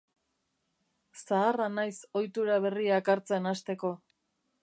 [1.23, 3.95] Zaharra naiz ohitura berriak hartzen hasteko.